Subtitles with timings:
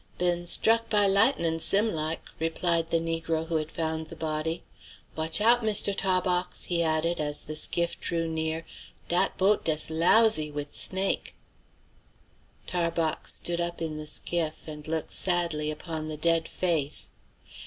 [0.17, 4.63] "Been struck by lightnin' sim like," replied the negro who had found the body.
[5.15, 8.65] "Watch out, Mistoo Tah bawx!" he added, as the skiff drew near;
[9.09, 11.35] "dat boat dess lousy wid snake'!"
[12.65, 17.11] Tarbox stood up in the skiff and looked sadly upon the dead face.